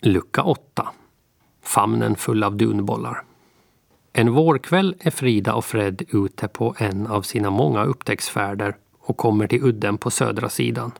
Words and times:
Lucka 0.00 0.42
8. 0.42 0.88
Famnen 1.62 2.16
full 2.16 2.44
av 2.44 2.56
dunbollar. 2.56 3.22
En 4.12 4.32
vårkväll 4.32 4.94
är 5.00 5.10
Frida 5.10 5.54
och 5.54 5.64
Fred 5.64 6.02
ute 6.08 6.48
på 6.48 6.74
en 6.78 7.06
av 7.06 7.22
sina 7.22 7.50
många 7.50 7.84
upptäcktsfärder 7.84 8.76
och 9.00 9.16
kommer 9.16 9.46
till 9.46 9.64
udden 9.64 9.98
på 9.98 10.10
södra 10.10 10.48
sidan. 10.48 10.92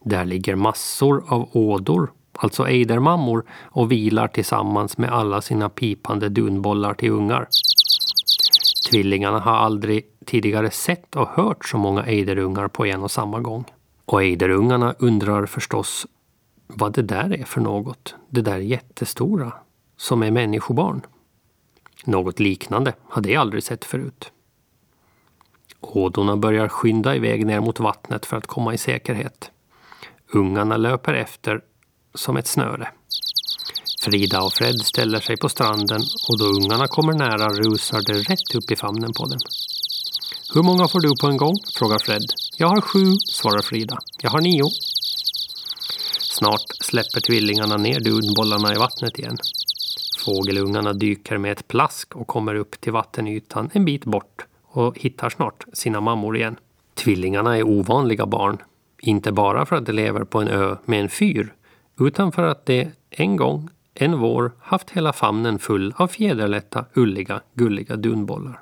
Där 0.00 0.24
ligger 0.24 0.54
massor 0.54 1.24
av 1.28 1.48
ådor, 1.52 2.12
alltså 2.32 2.68
ejdermammor, 2.68 3.44
och 3.62 3.92
vilar 3.92 4.28
tillsammans 4.28 4.98
med 4.98 5.12
alla 5.12 5.40
sina 5.40 5.68
pipande 5.68 6.28
dunbollar 6.28 6.94
till 6.94 7.10
ungar. 7.10 7.48
Tvillingarna 8.90 9.38
har 9.38 9.56
aldrig 9.56 10.04
tidigare 10.26 10.70
sett 10.70 11.16
och 11.16 11.28
hört 11.28 11.68
så 11.68 11.78
många 11.78 12.04
ejderungar 12.04 12.68
på 12.68 12.86
en 12.86 13.02
och 13.02 13.10
samma 13.10 13.40
gång. 13.40 13.64
Och 14.04 14.22
ejderungarna 14.22 14.94
undrar 14.98 15.46
förstås 15.46 16.06
vad 16.74 16.92
det 16.92 17.02
där 17.02 17.32
är 17.40 17.44
för 17.44 17.60
något. 17.60 18.14
Det 18.28 18.42
där 18.42 18.58
jättestora, 18.58 19.52
som 19.96 20.22
är 20.22 20.30
människobarn. 20.30 21.00
Något 22.04 22.40
liknande 22.40 22.92
hade 23.08 23.30
jag 23.30 23.40
aldrig 23.40 23.62
sett 23.62 23.84
förut. 23.84 24.32
Ådorna 25.80 26.36
börjar 26.36 26.68
skynda 26.68 27.16
iväg 27.16 27.46
ner 27.46 27.60
mot 27.60 27.80
vattnet 27.80 28.26
för 28.26 28.36
att 28.36 28.46
komma 28.46 28.74
i 28.74 28.78
säkerhet. 28.78 29.50
Ungarna 30.32 30.76
löper 30.76 31.14
efter 31.14 31.60
som 32.14 32.36
ett 32.36 32.46
snöre. 32.46 32.88
Frida 34.02 34.42
och 34.42 34.52
Fred 34.52 34.80
ställer 34.80 35.20
sig 35.20 35.36
på 35.36 35.48
stranden 35.48 36.00
och 36.28 36.38
då 36.38 36.44
ungarna 36.44 36.86
kommer 36.86 37.12
nära 37.12 37.48
rusar 37.48 38.00
det 38.06 38.18
rätt 38.18 38.54
upp 38.54 38.70
i 38.70 38.76
famnen 38.76 39.12
på 39.12 39.24
dem. 39.24 39.38
Hur 40.54 40.62
många 40.62 40.88
får 40.88 41.00
du 41.00 41.08
på 41.20 41.26
en 41.26 41.36
gång? 41.36 41.54
frågar 41.78 41.98
Fred. 41.98 42.22
Jag 42.56 42.68
har 42.68 42.80
sju, 42.80 43.04
svarar 43.30 43.62
Frida. 43.62 43.98
Jag 44.22 44.30
har 44.30 44.40
nio. 44.40 44.70
Snart 46.40 46.66
släpper 46.80 47.20
tvillingarna 47.20 47.76
ner 47.76 48.00
dunbollarna 48.00 48.74
i 48.74 48.78
vattnet 48.78 49.18
igen. 49.18 49.36
Fågelungarna 50.24 50.92
dyker 50.92 51.38
med 51.38 51.52
ett 51.52 51.68
plask 51.68 52.16
och 52.16 52.26
kommer 52.26 52.54
upp 52.54 52.80
till 52.80 52.92
vattenytan 52.92 53.70
en 53.72 53.84
bit 53.84 54.04
bort 54.04 54.46
och 54.62 54.98
hittar 54.98 55.30
snart 55.30 55.64
sina 55.72 56.00
mammor 56.00 56.36
igen. 56.36 56.56
Tvillingarna 56.94 57.58
är 57.58 57.62
ovanliga 57.62 58.26
barn. 58.26 58.58
Inte 58.98 59.32
bara 59.32 59.66
för 59.66 59.76
att 59.76 59.86
de 59.86 59.92
lever 59.92 60.24
på 60.24 60.40
en 60.40 60.48
ö 60.48 60.76
med 60.84 61.00
en 61.00 61.08
fyr, 61.08 61.54
utan 61.98 62.32
för 62.32 62.42
att 62.42 62.66
de 62.66 62.90
en 63.10 63.36
gång, 63.36 63.68
en 63.94 64.18
vår, 64.18 64.52
haft 64.60 64.90
hela 64.90 65.12
famnen 65.12 65.58
full 65.58 65.94
av 65.96 66.08
fjäderlätta, 66.08 66.84
ulliga, 66.94 67.40
gulliga 67.54 67.96
dunbollar. 67.96 68.60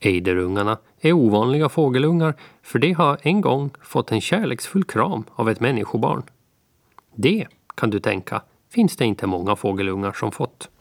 Ejderungarna 0.00 0.78
är 1.00 1.12
ovanliga 1.12 1.68
fågelungar 1.68 2.34
för 2.62 2.78
de 2.78 2.92
har 2.92 3.18
en 3.22 3.40
gång 3.40 3.70
fått 3.82 4.12
en 4.12 4.20
kärleksfull 4.20 4.84
kram 4.84 5.24
av 5.34 5.50
ett 5.50 5.60
människobarn. 5.60 6.22
Det, 7.14 7.46
kan 7.74 7.90
du 7.90 8.00
tänka, 8.00 8.42
finns 8.70 8.96
det 8.96 9.04
inte 9.04 9.26
många 9.26 9.56
fågelungar 9.56 10.12
som 10.12 10.32
fått. 10.32 10.68